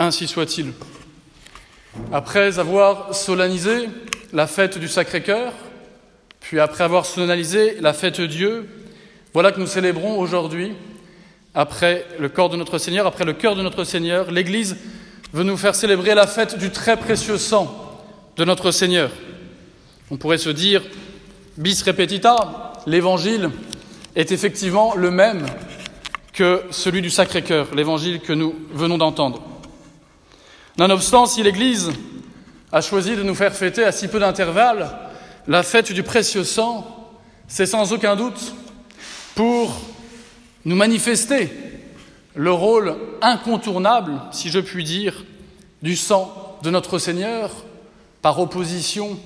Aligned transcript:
Ainsi 0.00 0.28
soit-il. 0.28 0.72
Après 2.12 2.60
avoir 2.60 3.16
solennisé 3.16 3.88
la 4.32 4.46
fête 4.46 4.78
du 4.78 4.86
Sacré-Cœur, 4.86 5.52
puis 6.38 6.60
après 6.60 6.84
avoir 6.84 7.04
solennisé 7.04 7.78
la 7.80 7.92
fête 7.92 8.20
Dieu, 8.20 8.68
voilà 9.34 9.50
que 9.50 9.58
nous 9.58 9.66
célébrons 9.66 10.16
aujourd'hui, 10.20 10.74
après 11.52 12.06
le 12.20 12.28
corps 12.28 12.48
de 12.48 12.56
notre 12.56 12.78
Seigneur, 12.78 13.08
après 13.08 13.24
le 13.24 13.32
cœur 13.32 13.56
de 13.56 13.62
notre 13.62 13.82
Seigneur, 13.82 14.30
l'Église 14.30 14.76
veut 15.32 15.42
nous 15.42 15.56
faire 15.56 15.74
célébrer 15.74 16.14
la 16.14 16.28
fête 16.28 16.56
du 16.56 16.70
très 16.70 16.96
précieux 16.96 17.36
sang 17.36 18.00
de 18.36 18.44
notre 18.44 18.70
Seigneur. 18.70 19.10
On 20.12 20.16
pourrait 20.16 20.38
se 20.38 20.50
dire, 20.50 20.82
bis 21.56 21.82
repetita, 21.82 22.72
l'Évangile 22.86 23.50
est 24.14 24.30
effectivement 24.30 24.94
le 24.94 25.10
même 25.10 25.44
que 26.32 26.62
celui 26.70 27.02
du 27.02 27.10
Sacré-Cœur, 27.10 27.74
l'Évangile 27.74 28.20
que 28.20 28.32
nous 28.32 28.54
venons 28.72 28.96
d'entendre. 28.96 29.47
Nonobstant, 30.78 31.26
si 31.26 31.42
l'Église 31.42 31.90
a 32.70 32.80
choisi 32.80 33.16
de 33.16 33.24
nous 33.24 33.34
faire 33.34 33.52
fêter 33.52 33.82
à 33.82 33.90
si 33.90 34.06
peu 34.06 34.20
d'intervalle 34.20 34.88
la 35.48 35.64
fête 35.64 35.90
du 35.90 36.04
précieux 36.04 36.44
sang, 36.44 37.10
c'est 37.48 37.66
sans 37.66 37.92
aucun 37.92 38.14
doute 38.14 38.54
pour 39.34 39.76
nous 40.64 40.76
manifester 40.76 41.50
le 42.36 42.52
rôle 42.52 42.96
incontournable, 43.20 44.20
si 44.30 44.50
je 44.50 44.60
puis 44.60 44.84
dire, 44.84 45.24
du 45.82 45.96
sang 45.96 46.58
de 46.62 46.70
notre 46.70 46.98
Seigneur 46.98 47.50
par 48.22 48.38
opposition 48.38 49.18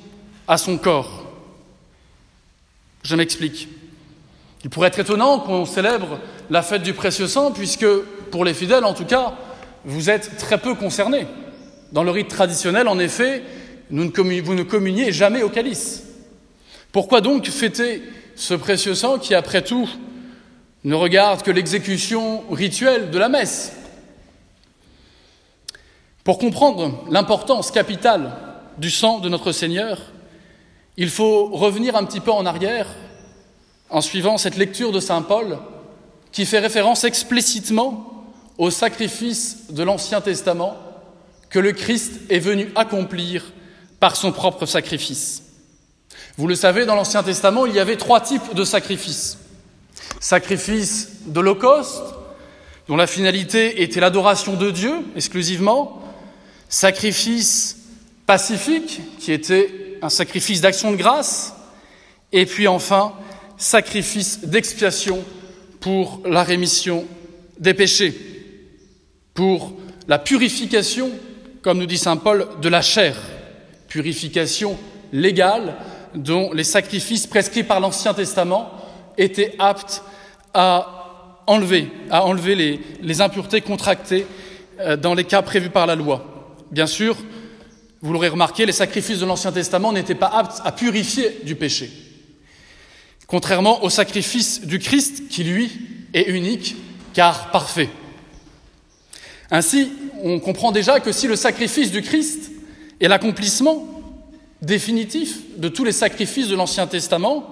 à 0.48 0.56
son 0.56 0.78
corps. 0.78 1.24
Je 3.02 3.14
m'explique. 3.14 3.68
Il 4.64 4.70
pourrait 4.70 4.88
être 4.88 5.00
étonnant 5.00 5.40
qu'on 5.40 5.66
célèbre 5.66 6.18
la 6.48 6.62
fête 6.62 6.82
du 6.82 6.94
précieux 6.94 7.26
sang, 7.26 7.50
puisque, 7.50 7.86
pour 8.30 8.46
les 8.46 8.54
fidèles 8.54 8.84
en 8.84 8.94
tout 8.94 9.04
cas, 9.04 9.34
vous 9.84 10.08
êtes 10.08 10.38
très 10.38 10.56
peu 10.56 10.74
concernés. 10.74 11.26
Dans 11.92 12.02
le 12.02 12.10
rite 12.10 12.28
traditionnel, 12.28 12.88
en 12.88 12.98
effet, 12.98 13.42
vous 13.90 14.04
ne 14.54 14.62
communiez 14.62 15.12
jamais 15.12 15.42
au 15.42 15.50
calice. 15.50 16.04
Pourquoi 16.90 17.20
donc 17.20 17.46
fêter 17.48 18.02
ce 18.34 18.54
précieux 18.54 18.94
sang 18.94 19.18
qui, 19.18 19.34
après 19.34 19.62
tout, 19.62 19.88
ne 20.84 20.94
regarde 20.94 21.42
que 21.42 21.50
l'exécution 21.50 22.44
rituelle 22.50 23.10
de 23.10 23.18
la 23.18 23.28
messe? 23.28 23.74
Pour 26.24 26.38
comprendre 26.38 27.04
l'importance 27.10 27.70
capitale 27.70 28.32
du 28.78 28.90
sang 28.90 29.18
de 29.18 29.28
notre 29.28 29.52
Seigneur, 29.52 30.00
il 30.96 31.10
faut 31.10 31.46
revenir 31.46 31.94
un 31.94 32.04
petit 32.04 32.20
peu 32.20 32.30
en 32.32 32.46
arrière 32.46 32.86
en 33.90 34.00
suivant 34.00 34.38
cette 34.38 34.56
lecture 34.56 34.92
de 34.92 35.00
Saint 35.00 35.22
Paul 35.22 35.58
qui 36.30 36.46
fait 36.46 36.58
référence 36.58 37.04
explicitement 37.04 38.24
au 38.56 38.70
sacrifice 38.70 39.70
de 39.70 39.82
l'Ancien 39.82 40.22
Testament 40.22 40.76
que 41.52 41.58
le 41.58 41.72
Christ 41.72 42.12
est 42.30 42.38
venu 42.38 42.70
accomplir 42.74 43.52
par 44.00 44.16
son 44.16 44.32
propre 44.32 44.64
sacrifice. 44.64 45.42
Vous 46.38 46.48
le 46.48 46.54
savez, 46.54 46.86
dans 46.86 46.94
l'Ancien 46.94 47.22
Testament, 47.22 47.66
il 47.66 47.74
y 47.74 47.78
avait 47.78 47.98
trois 47.98 48.22
types 48.22 48.54
de 48.54 48.64
sacrifices. 48.64 49.36
Sacrifice 50.18 51.26
d'Holocauste, 51.26 52.02
dont 52.88 52.96
la 52.96 53.06
finalité 53.06 53.82
était 53.82 54.00
l'adoration 54.00 54.56
de 54.56 54.70
Dieu 54.70 54.94
exclusivement. 55.14 56.02
Sacrifice 56.70 57.76
pacifique, 58.24 59.02
qui 59.18 59.30
était 59.30 59.98
un 60.00 60.08
sacrifice 60.08 60.62
d'action 60.62 60.90
de 60.90 60.96
grâce. 60.96 61.52
Et 62.32 62.46
puis 62.46 62.66
enfin, 62.66 63.12
sacrifice 63.58 64.40
d'expiation 64.40 65.22
pour 65.80 66.22
la 66.24 66.44
rémission 66.44 67.04
des 67.58 67.74
péchés, 67.74 68.18
pour 69.34 69.74
la 70.08 70.18
purification 70.18 71.10
comme 71.62 71.78
nous 71.78 71.86
dit 71.86 71.98
Saint 71.98 72.16
Paul, 72.16 72.48
de 72.60 72.68
la 72.68 72.82
chair, 72.82 73.16
purification 73.88 74.76
légale 75.12 75.76
dont 76.14 76.52
les 76.52 76.64
sacrifices 76.64 77.26
prescrits 77.26 77.62
par 77.62 77.80
l'Ancien 77.80 78.12
Testament 78.14 78.70
étaient 79.16 79.54
aptes 79.58 80.02
à 80.52 81.42
enlever, 81.46 81.88
à 82.10 82.24
enlever 82.24 82.80
les, 83.00 83.20
impuretés 83.20 83.60
contractées 83.60 84.26
euh, 84.80 84.96
dans 84.96 85.14
les 85.14 85.24
cas 85.24 85.42
prévus 85.42 85.70
par 85.70 85.86
la 85.86 85.94
loi. 85.94 86.56
Bien 86.70 86.86
sûr, 86.86 87.16
vous 88.00 88.12
l'aurez 88.12 88.28
remarqué, 88.28 88.66
les 88.66 88.72
sacrifices 88.72 89.20
de 89.20 89.26
l'Ancien 89.26 89.52
Testament 89.52 89.92
n'étaient 89.92 90.14
pas 90.14 90.32
aptes 90.34 90.60
à 90.64 90.72
purifier 90.72 91.40
du 91.44 91.54
péché. 91.54 91.90
Contrairement 93.26 93.84
au 93.84 93.90
sacrifice 93.90 94.66
du 94.66 94.78
Christ, 94.78 95.28
qui 95.28 95.44
lui 95.44 95.70
est 96.12 96.28
unique, 96.28 96.76
car 97.14 97.50
parfait. 97.50 97.88
Ainsi, 99.50 99.92
on 100.22 100.40
comprend 100.40 100.72
déjà 100.72 101.00
que 101.00 101.12
si 101.12 101.26
le 101.26 101.36
sacrifice 101.36 101.90
du 101.90 102.02
Christ 102.02 102.50
est 103.00 103.08
l'accomplissement 103.08 103.86
définitif 104.62 105.38
de 105.56 105.68
tous 105.68 105.84
les 105.84 105.92
sacrifices 105.92 106.48
de 106.48 106.54
l'Ancien 106.54 106.86
Testament, 106.86 107.44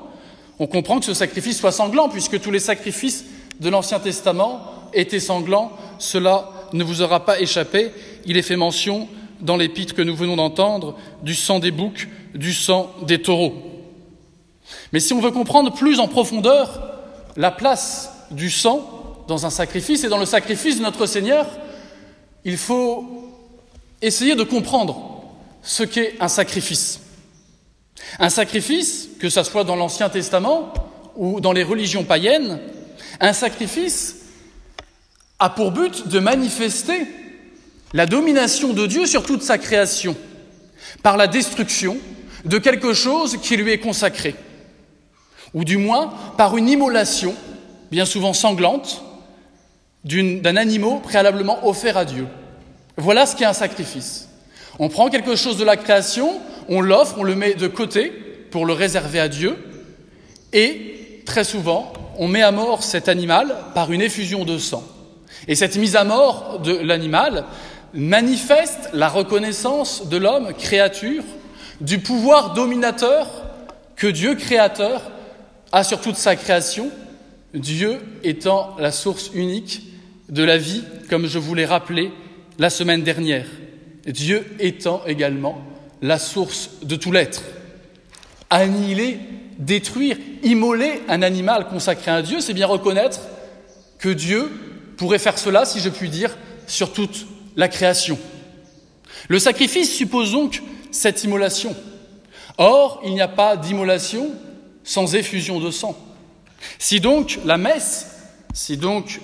on 0.59 0.67
comprend 0.67 1.01
que 1.01 1.07
ce 1.07 1.15
sacrifice 1.15 1.59
soit 1.59 1.73
sanglant, 1.73 2.09
puisque 2.09 2.41
tous 2.41 2.51
les 2.51 2.61
sacrifices 2.61 3.25
de 3.59 3.69
l'Ancien 3.69 3.99
Testament 3.99 4.61
étaient 4.93 5.21
sanglants. 5.21 5.73
Cela 5.99 6.51
ne 6.73 6.85
vous 6.85 7.03
aura 7.03 7.25
pas 7.25 7.41
échappé. 7.41 7.91
Il 8.27 8.37
est 8.37 8.43
fait 8.43 8.57
mention 8.57 9.09
dans 9.41 9.57
l'épître 9.57 9.95
que 9.95 10.03
nous 10.03 10.15
venons 10.15 10.37
d'entendre 10.37 10.97
du 11.23 11.35
sang 11.35 11.59
des 11.59 11.71
boucs, 11.71 12.09
du 12.35 12.53
sang 12.53 12.91
des 13.03 13.21
taureaux. 13.21 13.55
Mais 14.93 15.01
si 15.01 15.13
on 15.13 15.21
veut 15.21 15.31
comprendre 15.31 15.73
plus 15.73 15.99
en 15.99 16.07
profondeur 16.07 16.81
la 17.37 17.51
place 17.51 18.13
du 18.31 18.51
sang 18.51 18.89
dans 19.27 19.47
un 19.47 19.51
sacrifice 19.51 20.05
et 20.05 20.09
dans 20.09 20.19
le 20.19 20.27
sacrifice 20.27 20.79
de 20.79 20.83
notre 20.83 21.07
Seigneur, 21.07 21.47
il 22.45 22.57
faut 22.57 23.33
essayer 24.03 24.35
de 24.35 24.43
comprendre 24.43 25.25
ce 25.63 25.83
qu'est 25.83 26.15
un 26.21 26.29
sacrifice. 26.29 27.01
Un 28.19 28.31
sacrifice, 28.31 29.09
que 29.19 29.29
ce 29.29 29.43
soit 29.43 29.65
dans 29.65 29.77
l'Ancien 29.77 30.09
Testament 30.09 30.73
ou 31.17 31.41
dans 31.41 31.53
les 31.53 31.63
religions 31.63 32.05
païennes, 32.05 32.59
un 33.21 33.33
sacrifice 33.33 34.17
a 35.39 35.51
pour 35.51 35.73
but 35.73 36.09
de 36.09 36.19
manifester 36.19 37.07
la 37.93 38.07
domination 38.07 38.73
de 38.73 38.87
Dieu 38.87 39.07
sur 39.07 39.25
toute 39.25 39.43
sa 39.43 39.59
création, 39.59 40.17
par 41.03 41.17
la 41.17 41.27
destruction 41.27 41.99
de 42.45 42.59
quelque 42.59 42.95
chose 42.95 43.39
qui 43.43 43.57
lui 43.57 43.73
est 43.73 43.79
consacré, 43.79 44.35
ou 45.53 45.65
du 45.65 45.77
moins 45.77 46.13
par 46.37 46.57
une 46.57 46.69
immolation, 46.69 47.35
bien 47.91 48.05
souvent 48.05 48.33
sanglante, 48.33 49.03
d'un 50.05 50.57
animal 50.57 51.01
préalablement 51.03 51.67
offert 51.69 51.97
à 51.97 52.05
Dieu. 52.05 52.27
Voilà 52.97 53.27
ce 53.27 53.37
qu'est 53.37 53.45
un 53.45 53.53
sacrifice. 53.53 54.29
On 54.79 54.89
prend 54.89 55.09
quelque 55.09 55.37
chose 55.37 55.59
de 55.59 55.65
la 55.65 55.77
création, 55.77 56.41
on 56.69 56.81
l'offre, 56.81 57.17
on 57.19 57.23
le 57.23 57.35
met 57.35 57.55
de 57.55 57.67
côté 57.67 58.11
pour 58.51 58.67
le 58.67 58.73
réserver 58.73 59.21
à 59.21 59.29
Dieu, 59.29 59.57
et 60.53 61.23
très 61.27 61.45
souvent, 61.45 61.93
on 62.19 62.29
met 62.29 62.43
à 62.43 62.51
mort 62.51 62.83
cet 62.83 63.09
animal 63.09 63.55
par 63.75 63.93
une 63.93 64.03
effusion 64.03 64.45
de 64.45 64.59
sang. 64.59 64.83
Et 65.49 65.55
cette 65.55 65.77
mise 65.77 65.97
à 65.97 66.05
mort 66.05 66.61
de 66.61 66.73
l'animal 66.73 67.45
manifeste 67.95 68.91
la 68.93 69.09
reconnaissance 69.09 70.09
de 70.09 70.17
l'homme, 70.17 70.53
créature, 70.55 71.25
du 71.81 71.99
pouvoir 71.99 72.55
dominateur 72.55 73.27
que 73.97 74.07
Dieu 74.07 74.35
créateur 74.35 75.11
a 75.73 75.85
sur 75.85 76.01
toute 76.01 76.17
sa 76.17 76.37
création, 76.37 76.91
Dieu 77.55 77.99
étant 78.23 78.77
la 78.79 78.93
source 78.93 79.31
unique 79.35 79.90
de 80.31 80.43
la 80.43 80.57
vie, 80.57 80.83
comme 81.09 81.27
je 81.27 81.39
vous 81.39 81.55
l'ai 81.55 81.67
rappelé 81.67 82.13
la 82.59 82.71
semaine 82.71 83.03
dernière. 83.03 83.47
Dieu 84.07 84.47
étant 84.59 85.03
également 85.07 85.63
la 86.01 86.19
source 86.19 86.71
de 86.83 86.97
tout 86.97 87.13
l'être. 87.13 87.43
Annihiler, 88.49 89.19
détruire, 89.59 90.17
immoler 90.43 91.03
un 91.09 91.23
animal 91.23 91.69
consacré 91.69 92.11
à 92.11 92.23
Dieu, 92.23 92.41
c'est 92.41 92.55
bien 92.55 92.67
reconnaître 92.67 93.21
que 93.99 94.09
Dieu 94.09 94.51
pourrait 94.97 95.19
faire 95.19 95.39
cela, 95.39 95.65
si 95.65 95.81
je 95.81 95.89
puis 95.89 96.09
dire, 96.09 96.37
sur 96.67 96.93
toute 96.93 97.27
la 97.57 97.69
création. 97.69 98.19
Le 99.29 99.39
sacrifice 99.39 99.95
suppose 99.95 100.33
donc 100.33 100.63
cette 100.91 101.23
immolation. 101.25 101.77
Or, 102.57 103.03
il 103.05 103.15
n'y 103.15 103.21
a 103.21 103.29
pas 103.29 103.57
d'immolation 103.57 104.31
sans 104.85 105.15
effusion 105.15 105.61
de 105.61 105.71
sang. 105.71 105.97
Si 106.79 107.01
donc 107.01 107.39
la 107.45 107.59
messe, 107.59 108.07
si 108.53 108.77
donc 108.77 109.21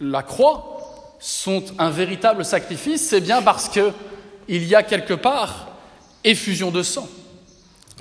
la 0.00 0.22
croix 0.22 1.16
sont 1.20 1.64
un 1.78 1.90
véritable 1.90 2.44
sacrifice, 2.44 3.08
c'est 3.08 3.20
bien 3.20 3.42
parce 3.42 3.68
qu'il 3.68 3.92
y 4.64 4.74
a 4.74 4.82
quelque 4.82 5.14
part 5.14 5.68
effusion 6.24 6.70
de 6.70 6.82
sang. 6.82 7.08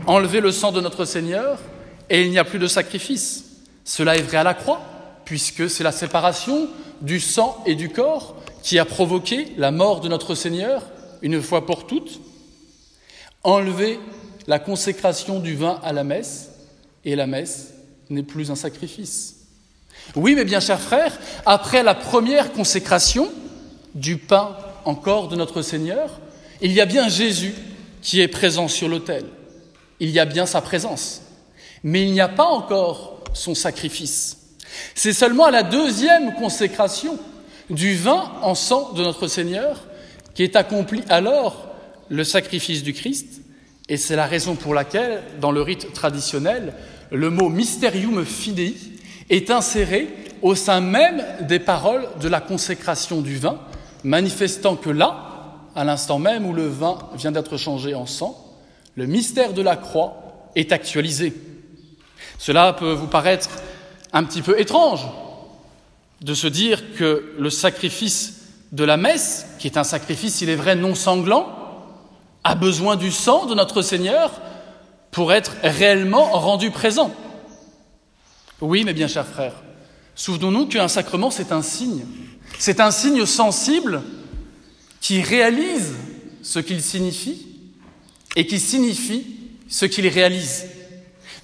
Enlever 0.05 0.41
le 0.41 0.51
sang 0.51 0.71
de 0.71 0.81
notre 0.81 1.05
Seigneur 1.05 1.59
et 2.09 2.23
il 2.23 2.29
n'y 2.29 2.39
a 2.39 2.43
plus 2.43 2.59
de 2.59 2.67
sacrifice. 2.67 3.45
Cela 3.83 4.15
est 4.15 4.21
vrai 4.21 4.37
à 4.37 4.43
la 4.43 4.53
croix, 4.53 4.81
puisque 5.25 5.69
c'est 5.69 5.83
la 5.83 5.91
séparation 5.91 6.69
du 7.01 7.19
sang 7.19 7.63
et 7.65 7.75
du 7.75 7.89
corps 7.89 8.35
qui 8.61 8.79
a 8.79 8.85
provoqué 8.85 9.53
la 9.57 9.71
mort 9.71 10.01
de 10.01 10.09
notre 10.09 10.35
Seigneur 10.35 10.83
une 11.21 11.41
fois 11.41 11.65
pour 11.65 11.87
toutes. 11.87 12.19
Enlever 13.43 13.99
la 14.45 14.59
consécration 14.59 15.39
du 15.39 15.55
vin 15.55 15.79
à 15.83 15.93
la 15.93 16.03
messe, 16.03 16.51
et 17.05 17.15
la 17.15 17.27
messe 17.27 17.73
n'est 18.09 18.23
plus 18.23 18.51
un 18.51 18.55
sacrifice. 18.55 19.36
Oui, 20.15 20.35
mais 20.35 20.45
bien 20.45 20.59
chers 20.59 20.79
frères, 20.79 21.17
après 21.45 21.83
la 21.83 21.95
première 21.95 22.51
consécration 22.51 23.29
du 23.95 24.17
pain 24.17 24.55
encore 24.85 25.27
de 25.27 25.35
notre 25.35 25.61
Seigneur, 25.61 26.19
il 26.61 26.71
y 26.71 26.81
a 26.81 26.85
bien 26.85 27.07
Jésus 27.07 27.53
qui 28.01 28.21
est 28.21 28.27
présent 28.27 28.67
sur 28.67 28.87
l'autel. 28.87 29.25
Il 29.99 30.09
y 30.09 30.19
a 30.19 30.25
bien 30.25 30.45
sa 30.45 30.61
présence. 30.61 31.21
Mais 31.83 32.03
il 32.03 32.11
n'y 32.11 32.21
a 32.21 32.29
pas 32.29 32.45
encore 32.45 33.23
son 33.33 33.53
sacrifice. 33.53 34.37
C'est 34.95 35.13
seulement 35.13 35.45
à 35.45 35.51
la 35.51 35.63
deuxième 35.63 36.33
consécration 36.35 37.17
du 37.69 37.95
vin 37.95 38.31
en 38.41 38.55
sang 38.55 38.93
de 38.93 39.03
notre 39.03 39.27
Seigneur 39.27 39.83
qui 40.33 40.43
est 40.43 40.55
accompli 40.55 41.03
alors 41.09 41.67
le 42.09 42.23
sacrifice 42.23 42.83
du 42.83 42.93
Christ. 42.93 43.41
Et 43.89 43.97
c'est 43.97 44.15
la 44.15 44.25
raison 44.25 44.55
pour 44.55 44.73
laquelle, 44.73 45.23
dans 45.39 45.51
le 45.51 45.61
rite 45.61 45.93
traditionnel, 45.93 46.73
le 47.11 47.29
mot 47.29 47.49
mysterium 47.49 48.25
fidei 48.25 48.75
est 49.29 49.51
inséré 49.51 50.07
au 50.41 50.55
sein 50.55 50.81
même 50.81 51.23
des 51.41 51.59
paroles 51.59 52.07
de 52.21 52.27
la 52.27 52.41
consécration 52.41 53.21
du 53.21 53.37
vin, 53.37 53.59
manifestant 54.03 54.75
que 54.75 54.89
là, 54.89 55.23
à 55.75 55.83
l'instant 55.83 56.19
même 56.19 56.45
où 56.45 56.53
le 56.53 56.67
vin 56.67 56.97
vient 57.15 57.31
d'être 57.31 57.57
changé 57.57 57.93
en 57.95 58.05
sang, 58.05 58.35
le 58.95 59.05
mystère 59.05 59.53
de 59.53 59.61
la 59.61 59.75
croix 59.75 60.49
est 60.55 60.71
actualisé. 60.71 61.33
Cela 62.37 62.73
peut 62.73 62.93
vous 62.93 63.07
paraître 63.07 63.49
un 64.13 64.23
petit 64.23 64.41
peu 64.41 64.59
étrange 64.59 65.07
de 66.21 66.33
se 66.33 66.47
dire 66.47 66.95
que 66.95 67.33
le 67.37 67.49
sacrifice 67.49 68.41
de 68.71 68.83
la 68.83 68.97
messe, 68.97 69.45
qui 69.59 69.67
est 69.67 69.77
un 69.77 69.83
sacrifice, 69.83 70.41
il 70.41 70.49
est 70.49 70.55
vrai, 70.55 70.75
non 70.75 70.95
sanglant, 70.95 71.47
a 72.43 72.55
besoin 72.55 72.95
du 72.95 73.11
sang 73.11 73.45
de 73.45 73.53
notre 73.53 73.81
Seigneur 73.81 74.31
pour 75.11 75.33
être 75.33 75.53
réellement 75.63 76.25
rendu 76.31 76.71
présent. 76.71 77.11
Oui, 78.59 78.83
mes 78.83 78.93
bien 78.93 79.07
chers 79.07 79.27
frères, 79.27 79.53
souvenons-nous 80.15 80.67
qu'un 80.67 80.87
sacrement, 80.87 81.29
c'est 81.29 81.51
un 81.51 81.61
signe. 81.61 82.05
C'est 82.57 82.79
un 82.79 82.91
signe 82.91 83.25
sensible 83.25 84.01
qui 84.99 85.21
réalise 85.21 85.93
ce 86.41 86.59
qu'il 86.59 86.81
signifie 86.81 87.45
et 88.35 88.47
qui 88.47 88.59
signifie 88.59 89.27
ce 89.67 89.85
qu'il 89.85 90.07
réalise. 90.07 90.65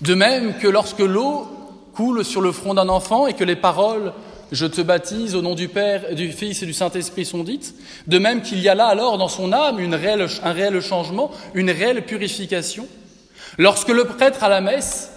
De 0.01 0.15
même 0.15 0.57
que 0.57 0.67
lorsque 0.67 0.99
l'eau 0.99 1.47
coule 1.93 2.25
sur 2.25 2.41
le 2.41 2.51
front 2.51 2.73
d'un 2.73 2.89
enfant 2.89 3.27
et 3.27 3.33
que 3.33 3.43
les 3.43 3.55
paroles 3.55 4.13
je 4.51 4.65
te 4.67 4.81
baptise 4.81 5.35
au 5.35 5.41
nom 5.41 5.55
du 5.55 5.67
Père, 5.67 6.13
du 6.13 6.31
Fils 6.31 6.61
et 6.61 6.67
du 6.67 6.73
Saint-Esprit 6.73 7.25
sont 7.25 7.43
dites, 7.43 7.73
de 8.05 8.19
même 8.19 8.43
qu'il 8.43 8.59
y 8.59 8.69
a 8.69 8.75
là 8.75 8.85
alors 8.85 9.17
dans 9.17 9.27
son 9.27 9.51
âme 9.51 9.79
un 9.79 10.51
réel 10.53 10.81
changement, 10.81 11.31
une 11.55 11.71
réelle 11.71 12.05
purification. 12.05 12.87
Lorsque 13.57 13.89
le 13.89 14.05
prêtre 14.05 14.43
à 14.43 14.49
la 14.49 14.61
messe 14.61 15.12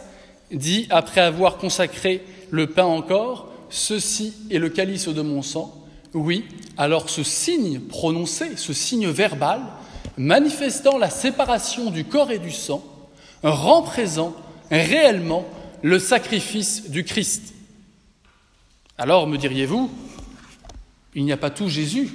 dit, 0.53 0.87
après 0.91 1.21
avoir 1.21 1.57
consacré 1.59 2.25
le 2.51 2.69
pain 2.69 2.85
encore, 2.85 3.47
Ceci 3.69 4.33
est 4.51 4.59
le 4.59 4.69
calice 4.69 5.09
de 5.09 5.23
mon 5.23 5.43
sang, 5.43 5.75
oui, 6.15 6.45
alors 6.77 7.11
ce 7.11 7.23
signe 7.23 7.81
prononcé, 7.81 8.57
ce 8.57 8.73
signe 8.73 9.09
verbal, 9.09 9.61
manifestant 10.17 10.99
la 10.99 11.11
séparation 11.11 11.91
du 11.91 12.05
corps 12.05 12.31
et 12.31 12.39
du 12.39 12.53
sang, 12.53 12.83
rend 13.43 13.83
présent 13.83 14.35
réellement 14.71 15.45
le 15.83 15.99
sacrifice 15.99 16.91
du 16.91 17.05
Christ. 17.05 17.55
Alors, 18.99 19.27
me 19.27 19.37
diriez-vous, 19.37 19.91
il 21.15 21.25
n'y 21.25 21.33
a 21.33 21.37
pas 21.37 21.51
tout 21.51 21.69
Jésus 21.69 22.11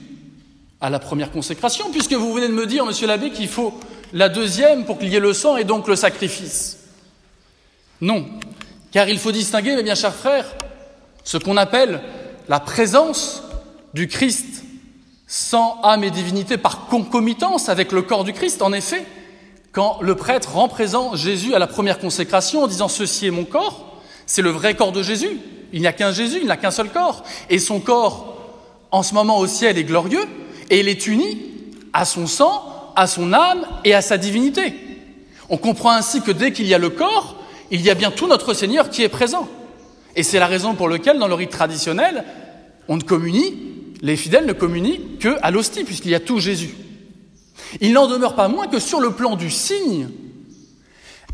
à 0.80 0.90
la 0.90 0.98
première 0.98 1.32
consécration, 1.32 1.92
puisque 1.92 2.14
vous 2.14 2.34
venez 2.34 2.48
de 2.48 2.54
me 2.54 2.66
dire, 2.66 2.86
monsieur 2.86 3.08
l'abbé, 3.08 3.30
qu'il 3.30 3.48
faut 3.48 3.80
la 4.14 4.30
deuxième 4.30 4.86
pour 4.86 4.98
qu'il 4.98 5.10
y 5.10 5.16
ait 5.16 5.20
le 5.20 5.34
sang 5.34 5.58
et 5.58 5.64
donc 5.64 5.88
le 5.88 5.96
sacrifice. 5.96 6.81
Non, 8.02 8.26
car 8.92 9.08
il 9.08 9.20
faut 9.20 9.32
distinguer, 9.32 9.76
mes 9.76 9.84
bien 9.84 9.96
chers 9.96 10.16
frères, 10.16 10.56
ce 11.24 11.38
qu'on 11.38 11.58
appelle 11.58 12.02
la 12.50 12.60
présence 12.60 13.44
du 13.94 14.08
Christ 14.08 14.64
sans 15.28 15.80
âme 15.84 16.04
et 16.04 16.12
divinité 16.12 16.58
par 16.58 16.88
concomitance 16.88 17.70
avec 17.70 17.92
le 17.92 18.02
corps 18.02 18.24
du 18.24 18.34
Christ. 18.34 18.62
En 18.62 18.74
effet, 18.74 19.06
quand 19.72 20.00
le 20.02 20.16
prêtre 20.16 20.54
rend 20.54 20.68
présent 20.68 21.16
Jésus 21.16 21.54
à 21.54 21.60
la 21.60 21.68
première 21.68 22.00
consécration 22.00 22.64
en 22.64 22.68
disant 22.68 22.90
Ceci 22.90 23.28
est 23.28 23.32
mon 23.32 23.46
corps, 23.46 24.02
c'est 24.26 24.42
le 24.42 24.50
vrai 24.50 24.76
corps 24.76 24.92
de 24.92 25.04
Jésus. 25.04 25.40
Il 25.72 25.80
n'y 25.80 25.88
a 25.88 25.94
qu'un 25.94 26.12
Jésus, 26.12 26.40
il 26.42 26.48
n'a 26.48 26.58
qu'un 26.58 26.72
seul 26.72 26.90
corps. 26.90 27.24
Et 27.50 27.60
son 27.60 27.80
corps, 27.80 28.36
en 28.92 29.04
ce 29.04 29.14
moment 29.14 29.38
au 29.38 29.48
ciel, 29.48 29.78
est 29.78 29.86
glorieux 29.86 30.26
et 30.70 30.82
il 30.82 30.90
est 30.90 31.08
uni 31.08 31.42
à 31.94 32.04
son 32.04 32.28
sang, 32.28 32.92
à 32.96 33.08
son 33.08 33.32
âme 33.32 33.66
et 33.86 33.94
à 33.94 34.02
sa 34.02 34.18
divinité. 34.18 34.74
On 35.50 35.58
comprend 35.58 35.92
ainsi 35.92 36.22
que 36.22 36.32
dès 36.32 36.52
qu'il 36.52 36.68
y 36.68 36.74
a 36.74 36.78
le 36.78 36.90
corps, 36.90 37.41
il 37.72 37.82
y 37.82 37.90
a 37.90 37.96
bien 37.96 38.12
tout 38.12 38.28
notre 38.28 38.54
Seigneur 38.54 38.90
qui 38.90 39.02
est 39.02 39.10
présent. 39.10 39.48
Et 40.16 40.24
c'est 40.24 40.40
la 40.40 40.48
raison 40.48 40.76
pour 40.76 40.90
laquelle, 40.90 41.18
dans 41.18 41.30
le 41.30 41.34
rite 41.34 41.52
traditionnel, 41.52 42.26
on 42.88 42.98
ne 42.98 43.02
communie, 43.02 43.56
les 44.02 44.18
fidèles 44.18 44.46
ne 44.46 44.54
communient 44.54 45.00
qu'à 45.20 45.50
l'hostie, 45.52 45.86
puisqu'il 45.86 46.12
y 46.12 46.16
a 46.16 46.20
tout 46.20 46.40
Jésus. 46.40 46.76
Il 47.80 47.94
n'en 47.94 48.08
demeure 48.08 48.36
pas 48.36 48.50
moins 48.50 48.68
que 48.68 48.80
sur 48.80 49.00
le 49.00 49.12
plan 49.12 49.38
du 49.38 49.50
signe, 49.50 50.10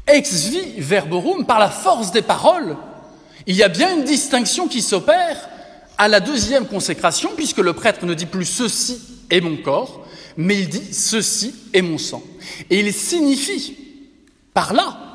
ex 0.05 0.49
vi 0.49 0.61
verborum, 0.77 1.45
par 1.45 1.57
la 1.57 1.69
force 1.69 2.11
des 2.11 2.21
paroles, 2.21 2.77
il 3.47 3.55
y 3.55 3.63
a 3.63 3.69
bien 3.69 3.95
une 3.95 4.03
distinction 4.03 4.67
qui 4.67 4.81
s'opère 4.81 5.49
à 5.97 6.07
la 6.07 6.19
deuxième 6.19 6.67
consécration, 6.67 7.31
puisque 7.35 7.57
le 7.57 7.73
prêtre 7.73 8.05
ne 8.05 8.13
dit 8.13 8.27
plus 8.27 8.45
ceci 8.45 9.01
est 9.31 9.41
mon 9.41 9.57
corps, 9.57 10.05
mais 10.35 10.59
il 10.59 10.69
dit 10.69 10.93
ceci 10.93 11.55
est 11.73 11.81
mon 11.81 11.97
sang. 11.97 12.21
Et 12.69 12.79
il 12.79 12.93
signifie 12.93 13.75
par 14.53 14.73
là 14.73 15.06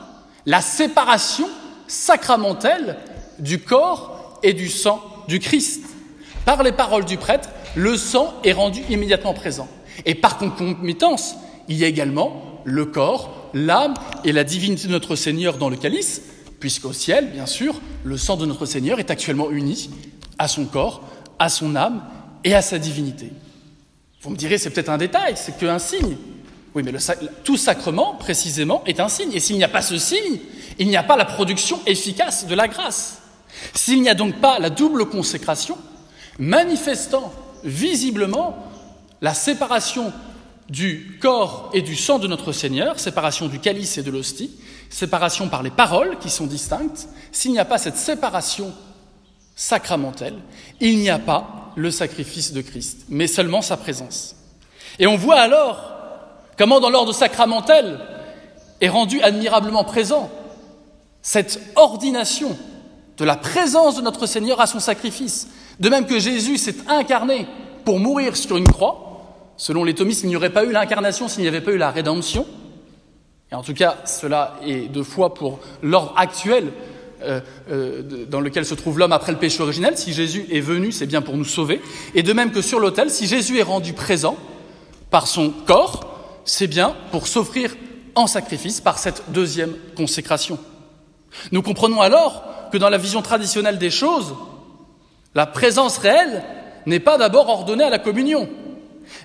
la 0.47 0.61
séparation 0.61 1.49
sacramentelle 1.87 2.97
du 3.39 3.59
corps 3.59 4.41
et 4.43 4.53
du 4.53 4.69
sang 4.69 5.03
du 5.29 5.39
Christ. 5.39 5.85
Par 6.45 6.63
les 6.63 6.73
paroles 6.73 7.05
du 7.05 7.17
prêtre, 7.17 7.49
le 7.77 7.97
sang 7.97 8.35
est 8.45 8.53
rendu 8.53 8.83
immédiatement 8.91 9.35
présent. 9.35 9.69
Et 10.05 10.15
par 10.15 10.39
concomitance, 10.39 11.37
il 11.69 11.77
y 11.77 11.85
a 11.85 11.87
également 11.87 12.61
le 12.65 12.87
corps, 12.87 13.51
l'âme 13.55 13.95
et 14.25 14.33
la 14.33 14.45
divinité 14.45 14.89
de 14.89 14.93
notre 14.93 15.17
Seigneur 15.17 15.59
dans 15.59 15.69
le 15.69 15.77
calice, 15.77 16.23
puisqu'au 16.61 16.93
ciel, 16.93 17.31
bien 17.31 17.47
sûr, 17.47 17.81
le 18.05 18.17
sang 18.17 18.37
de 18.37 18.47
notre 18.47 18.67
Seigneur 18.67 18.99
est 18.99 19.11
actuellement 19.11 19.51
uni 19.51 19.91
à 20.39 20.49
son 20.49 20.65
corps, 20.65 21.03
à 21.39 21.49
son 21.49 21.77
âme 21.77 22.03
et 22.45 22.55
à 22.55 22.63
sa 22.63 22.79
divinité. 22.79 23.33
Vous 24.23 24.31
me 24.31 24.37
direz, 24.37 24.59
c'est 24.59 24.71
peut-être 24.71 24.89
un 24.89 24.99
détail, 24.99 25.35
c'est 25.37 25.59
qu'un 25.59 25.79
signe. 25.79 26.17
Oui, 26.75 26.83
mais 26.83 26.93
tout 27.45 27.57
sacrement, 27.57 28.15
précisément, 28.15 28.83
est 28.87 29.01
un 29.01 29.09
signe. 29.09 29.33
Et 29.33 29.41
s'il 29.41 29.57
n'y 29.57 29.65
a 29.65 29.69
pas 29.69 29.83
ce 29.83 29.99
signe, 29.99 30.39
il 30.79 30.89
n'y 30.89 30.97
a 30.97 31.03
pas 31.03 31.17
la 31.17 31.27
production 31.27 31.81
efficace 31.87 32.47
de 32.47 32.55
la 32.55 32.69
grâce. 32.69 33.19
S'il 33.75 34.01
n'y 34.01 34.09
a 34.09 34.15
donc 34.15 34.41
pas 34.41 34.59
la 34.59 34.71
double 34.71 35.07
consécration, 35.07 35.77
manifestant 36.39 37.33
visiblement 37.65 38.57
la 39.21 39.35
séparation 39.35 40.13
du 40.69 41.19
corps 41.21 41.71
et 41.75 41.83
du 41.83 41.95
sang 41.97 42.19
de 42.19 42.27
notre 42.27 42.53
Seigneur, 42.53 42.99
séparation 42.99 43.49
du 43.49 43.59
calice 43.59 43.99
et 43.99 44.03
de 44.03 44.11
l'hostie, 44.11 44.51
séparation 44.89 45.49
par 45.49 45.63
les 45.63 45.71
paroles 45.71 46.19
qui 46.19 46.31
sont 46.31 46.47
distinctes, 46.47 47.09
s'il 47.31 47.53
n'y 47.53 47.59
a 47.59 47.67
pas 47.67 47.79
cette 47.79 47.97
séparation 47.97 48.73
sacramentelle, 49.55 50.39
il 50.81 50.99
n'y 50.99 51.11
a 51.11 51.19
pas 51.19 51.73
le 51.77 51.91
sacrifice 51.91 52.53
de 52.53 52.63
Christ, 52.63 53.05
mais 53.11 53.27
seulement 53.27 53.61
sa 53.61 53.77
présence. 53.77 54.35
Et 54.99 55.07
on 55.07 55.17
voit 55.17 55.41
alors 55.41 55.93
comment 56.57 56.81
dans 56.81 56.91
l'ordre 56.91 57.13
sacramentel 57.13 58.01
est 58.81 58.89
rendu 58.89 59.21
admirablement 59.23 59.85
présent 59.85 60.31
cette 61.23 61.61
ordination 61.77 62.57
de 63.17 63.25
la 63.25 63.37
présence 63.37 63.97
de 63.97 64.03
notre 64.03 64.27
Seigneur 64.27 64.61
à 64.61 64.67
son 64.67 64.81
sacrifice. 64.81 65.49
De 65.79 65.89
même 65.89 66.07
que 66.07 66.19
Jésus 66.19 66.59
s'est 66.59 66.77
incarné 66.89 67.47
pour 67.85 68.01
mourir 68.01 68.37
sur 68.37 68.57
une 68.57 68.67
croix, 68.67 69.53
selon 69.57 69.85
les 69.85 69.95
thomistes, 69.95 70.23
il 70.25 70.29
n'y 70.29 70.37
aurait 70.37 70.51
pas 70.51 70.65
eu 70.65 70.73
l'incarnation 70.73 71.29
s'il 71.29 71.43
n'y 71.43 71.49
avait 71.49 71.61
pas 71.61 71.73
eu 71.73 71.79
la 71.79 71.91
rédemption. 71.91 72.47
Et 73.51 73.55
en 73.55 73.63
tout 73.63 73.75
cas, 73.75 73.99
cela 74.05 74.57
est 74.67 74.91
de 74.91 75.03
foi 75.03 75.35
pour 75.35 75.61
l'ordre 75.83 76.15
actuel 76.17 76.73
euh, 77.23 77.41
euh, 77.71 78.03
dans 78.29 78.41
lequel 78.41 78.65
se 78.65 78.75
trouve 78.75 78.99
l'homme 78.99 79.13
après 79.13 79.31
le 79.31 79.39
péché 79.39 79.63
originel. 79.63 79.97
Si 79.97 80.13
Jésus 80.13 80.47
est 80.51 80.61
venu, 80.61 80.91
c'est 80.91 81.07
bien 81.07 81.23
pour 81.23 81.37
nous 81.37 81.45
sauver. 81.45 81.81
Et 82.15 82.23
de 82.23 82.33
même 82.33 82.51
que 82.51 82.63
sur 82.63 82.81
l'autel, 82.81 83.11
si 83.11 83.27
Jésus 83.27 83.59
est 83.59 83.63
rendu 83.63 83.93
présent 83.93 84.37
par 85.11 85.27
son 85.27 85.51
corps, 85.51 86.12
c'est 86.45 86.67
bien 86.67 86.97
pour 87.11 87.27
s'offrir 87.27 87.75
en 88.15 88.27
sacrifice 88.27 88.81
par 88.81 88.99
cette 88.99 89.23
deuxième 89.29 89.75
consécration. 89.97 90.59
Nous 91.51 91.63
comprenons 91.63 92.01
alors 92.01 92.45
que 92.71 92.79
dans 92.79 92.89
la 92.89 92.99
vision 92.99 93.23
traditionnelle 93.23 93.79
des 93.79 93.91
choses, 93.91 94.35
la 95.35 95.47
présence 95.47 95.99
réelle 95.99 96.43
n'est 96.87 97.01
pas 97.01 97.17
d'abord 97.17 97.49
ordonnée 97.49 97.85
à 97.85 97.91
la 97.91 97.99
communion, 97.99 98.49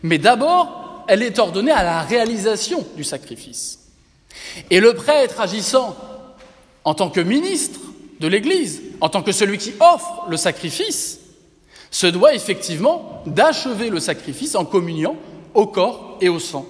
mais 0.04 0.18
d'abord 0.18 1.06
elle 1.08 1.24
est 1.24 1.40
ordonnée 1.40 1.72
à 1.72 1.84
la 1.84 2.02
réalisation 2.02 2.86
du 2.96 3.04
sacrifice. 3.04 3.80
Et 4.70 4.80
le 4.80 4.94
prêtre 4.94 5.40
agissant 5.40 5.96
en 6.84 6.94
tant 6.94 7.10
que 7.10 7.22
ministre 7.22 7.80
de 8.20 8.28
l'Église, 8.28 8.82
en 9.02 9.10
tant 9.10 9.22
que 9.22 9.32
celui 9.32 9.58
qui 9.58 9.74
offre 9.80 10.26
le 10.30 10.38
sacrifice, 10.38 11.20
se 11.92 12.08
doit 12.08 12.34
effectivement 12.34 13.24
d'achever 13.26 13.90
le 13.90 14.00
sacrifice 14.00 14.56
en 14.56 14.66
communiant 14.66 15.16
au 15.54 15.68
corps 15.68 16.18
et 16.22 16.30
au 16.30 16.40
sang. 16.40 16.66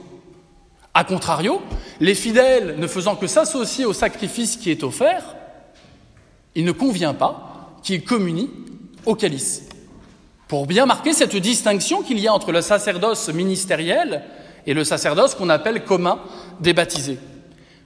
A 0.97 1.03
contrario, 1.03 1.61
les 1.99 2.15
fidèles 2.15 2.77
ne 2.79 2.87
faisant 2.87 3.15
que 3.15 3.27
s'associer 3.27 3.85
au 3.85 3.93
sacrifice 3.93 4.57
qui 4.57 4.71
est 4.71 4.81
offert, 4.81 5.35
il 6.55 6.65
ne 6.65 6.71
convient 6.71 7.13
pas 7.13 7.77
qu'il 7.83 8.03
communie 8.03 8.49
au 9.05 9.13
calice. 9.13 9.61
pour 10.47 10.65
bien 10.65 10.87
marquer 10.87 11.13
cette 11.13 11.35
distinction 11.35 12.01
qu'il 12.01 12.17
y 12.17 12.27
a 12.27 12.33
entre 12.33 12.51
le 12.51 12.61
sacerdoce 12.61 13.29
ministériel 13.29 14.23
et 14.65 14.73
le 14.73 14.83
sacerdoce 14.83 15.35
qu'on 15.35 15.49
appelle 15.49 15.83
commun 15.83 16.17
des 16.61 16.73
baptisés, 16.73 17.19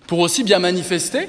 pour 0.08 0.20
aussi 0.20 0.46
bien 0.46 0.60
manifester 0.60 1.28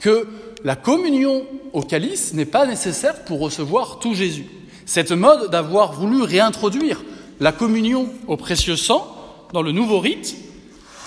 que 0.00 0.28
la 0.62 0.76
communion 0.76 1.42
au 1.72 1.82
calice 1.82 2.32
n'est 2.32 2.44
pas 2.44 2.64
nécessaire 2.64 3.24
pour 3.24 3.40
recevoir 3.40 3.98
tout 3.98 4.14
Jésus. 4.14 4.46
Cette 4.86 5.10
mode 5.10 5.50
d'avoir 5.50 5.94
voulu 5.94 6.22
réintroduire 6.22 7.02
la 7.40 7.50
communion 7.50 8.08
au 8.28 8.36
précieux 8.36 8.76
sang 8.76 9.16
dans 9.52 9.62
le 9.62 9.72
nouveau 9.72 9.98
rite 9.98 10.36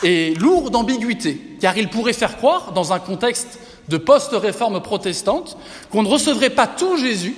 est 0.04 0.40
lourd 0.40 0.72
d'ambiguïté, 0.72 1.40
car 1.60 1.78
il 1.78 1.90
pourrait 1.90 2.14
faire 2.14 2.38
croire, 2.38 2.74
dans 2.74 2.94
un 2.94 3.00
contexte 3.00 3.60
de 3.90 3.98
post-réforme 3.98 4.82
protestante, 4.82 5.58
qu'on 5.92 6.04
ne 6.04 6.08
recevrait 6.08 6.50
pas 6.50 6.68
tout 6.68 6.98
Jésus 6.98 7.36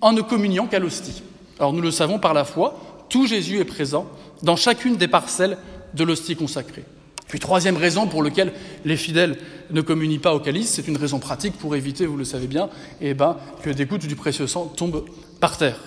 en 0.00 0.12
ne 0.12 0.22
communiant 0.22 0.66
qu'à 0.66 0.78
l'hostie. 0.78 1.22
Alors 1.58 1.72
nous 1.72 1.82
le 1.82 1.90
savons 1.90 2.18
par 2.18 2.34
la 2.34 2.44
foi, 2.44 2.80
tout 3.08 3.26
Jésus 3.26 3.58
est 3.58 3.64
présent 3.64 4.06
dans 4.42 4.56
chacune 4.56 4.96
des 4.96 5.08
parcelles 5.08 5.58
de 5.94 6.04
l'hostie 6.04 6.36
consacrée. 6.36 6.84
Puis 7.28 7.38
troisième 7.38 7.76
raison 7.76 8.06
pour 8.06 8.22
laquelle 8.22 8.52
les 8.84 8.96
fidèles 8.96 9.38
ne 9.70 9.80
communient 9.82 10.18
pas 10.18 10.34
au 10.34 10.40
calice, 10.40 10.70
c'est 10.70 10.88
une 10.88 10.96
raison 10.96 11.18
pratique 11.18 11.56
pour 11.58 11.76
éviter, 11.76 12.06
vous 12.06 12.16
le 12.16 12.24
savez 12.24 12.48
bien, 12.48 12.70
eh 13.00 13.14
ben, 13.14 13.36
que 13.62 13.70
des 13.70 13.84
gouttes 13.84 14.06
du 14.06 14.16
précieux 14.16 14.46
sang 14.46 14.72
tombent 14.76 15.04
par 15.38 15.56
terre. 15.56 15.78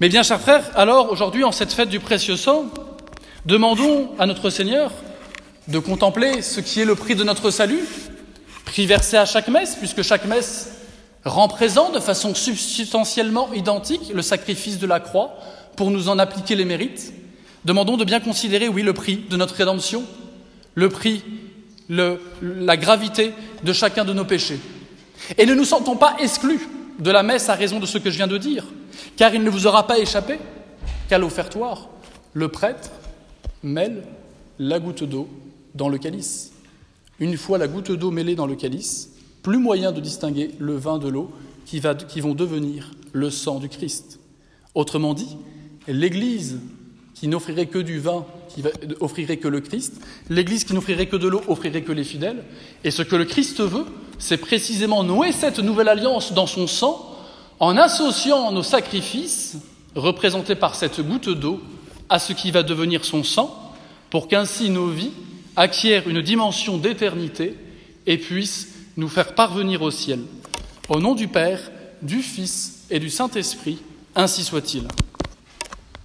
Mais 0.00 0.08
bien, 0.08 0.22
chers 0.22 0.40
frères, 0.40 0.70
alors 0.74 1.12
aujourd'hui, 1.12 1.44
en 1.44 1.52
cette 1.52 1.72
fête 1.72 1.88
du 1.88 2.00
précieux 2.00 2.36
sang, 2.36 2.66
demandons 3.46 4.10
à 4.18 4.26
notre 4.26 4.50
Seigneur 4.50 4.92
de 5.68 5.78
contempler 5.78 6.42
ce 6.42 6.60
qui 6.60 6.80
est 6.80 6.84
le 6.84 6.94
prix 6.94 7.14
de 7.14 7.24
notre 7.24 7.50
salut, 7.50 7.84
prix 8.64 8.86
versé 8.86 9.16
à 9.16 9.24
chaque 9.24 9.48
messe, 9.48 9.76
puisque 9.76 10.02
chaque 10.02 10.24
messe 10.24 10.70
rend 11.24 11.48
présent 11.48 11.90
de 11.90 12.00
façon 12.00 12.34
substantiellement 12.34 13.52
identique 13.52 14.12
le 14.14 14.22
sacrifice 14.22 14.78
de 14.78 14.86
la 14.86 15.00
croix 15.00 15.34
pour 15.76 15.90
nous 15.90 16.08
en 16.08 16.18
appliquer 16.18 16.54
les 16.54 16.64
mérites. 16.64 17.12
Demandons 17.64 17.96
de 17.96 18.04
bien 18.04 18.20
considérer, 18.20 18.68
oui, 18.68 18.82
le 18.82 18.94
prix 18.94 19.24
de 19.28 19.36
notre 19.36 19.54
rédemption, 19.54 20.04
le 20.74 20.88
prix, 20.88 21.22
la 21.90 22.76
gravité 22.76 23.32
de 23.62 23.72
chacun 23.72 24.04
de 24.04 24.12
nos 24.12 24.24
péchés. 24.24 24.60
Et 25.36 25.46
ne 25.46 25.54
nous 25.54 25.64
sentons 25.64 25.96
pas 25.96 26.16
exclus 26.20 26.68
de 26.98 27.10
la 27.10 27.22
messe 27.22 27.48
à 27.48 27.54
raison 27.54 27.78
de 27.78 27.86
ce 27.86 27.98
que 27.98 28.10
je 28.10 28.16
viens 28.16 28.26
de 28.26 28.38
dire, 28.38 28.66
car 29.16 29.34
il 29.34 29.42
ne 29.42 29.50
vous 29.50 29.66
aura 29.66 29.86
pas 29.86 29.98
échappé 29.98 30.38
qu'à 31.08 31.18
l'offertoire, 31.18 31.88
le 32.32 32.48
prêtre 32.48 32.90
mêle 33.62 34.02
la 34.60 34.78
goutte 34.78 35.02
d'eau 35.04 35.26
dans 35.74 35.88
le 35.88 35.96
calice. 35.96 36.52
Une 37.18 37.36
fois 37.36 37.56
la 37.56 37.66
goutte 37.66 37.90
d'eau 37.90 38.10
mêlée 38.10 38.34
dans 38.34 38.46
le 38.46 38.54
calice, 38.54 39.10
plus 39.42 39.58
moyen 39.58 39.90
de 39.90 40.00
distinguer 40.00 40.50
le 40.58 40.76
vin 40.76 40.98
de 40.98 41.08
l'eau 41.08 41.30
qui, 41.64 41.80
qui 42.08 42.20
vont 42.20 42.34
devenir 42.34 42.90
le 43.12 43.30
sang 43.30 43.58
du 43.58 43.70
Christ. 43.70 44.20
Autrement 44.74 45.14
dit, 45.14 45.36
l'Église 45.88 46.58
qui 47.14 47.26
n'offrirait 47.26 47.66
que 47.66 47.78
du 47.78 48.00
vin, 48.00 48.26
qui 48.48 48.62
offrirait 49.00 49.38
que 49.38 49.48
le 49.48 49.60
Christ, 49.60 49.94
l'Église 50.28 50.64
qui 50.64 50.74
n'offrirait 50.74 51.06
que 51.06 51.16
de 51.16 51.28
l'eau, 51.28 51.40
offrirait 51.48 51.82
que 51.82 51.92
les 51.92 52.04
fidèles. 52.04 52.44
Et 52.84 52.90
ce 52.90 53.02
que 53.02 53.16
le 53.16 53.24
Christ 53.24 53.60
veut, 53.60 53.86
c'est 54.18 54.36
précisément 54.36 55.02
nouer 55.04 55.32
cette 55.32 55.58
nouvelle 55.58 55.88
alliance 55.88 56.34
dans 56.34 56.46
son 56.46 56.66
sang, 56.66 57.16
en 57.60 57.78
associant 57.78 58.52
nos 58.52 58.62
sacrifices, 58.62 59.56
représentés 59.94 60.54
par 60.54 60.74
cette 60.74 61.00
goutte 61.00 61.30
d'eau, 61.30 61.60
à 62.10 62.18
ce 62.18 62.34
qui 62.34 62.50
va 62.50 62.62
devenir 62.62 63.04
son 63.06 63.24
sang, 63.24 63.69
pour 64.10 64.28
qu'ainsi 64.28 64.70
nos 64.70 64.88
vies 64.88 65.12
acquièrent 65.56 66.08
une 66.08 66.22
dimension 66.22 66.78
d'éternité 66.78 67.54
et 68.06 68.18
puissent 68.18 68.74
nous 68.96 69.08
faire 69.08 69.34
parvenir 69.34 69.82
au 69.82 69.90
ciel. 69.90 70.20
Au 70.88 71.00
nom 71.00 71.14
du 71.14 71.28
Père, 71.28 71.60
du 72.02 72.22
Fils 72.22 72.86
et 72.90 72.98
du 72.98 73.10
Saint-Esprit, 73.10 73.78
ainsi 74.14 74.42
soit-il. 74.42 74.88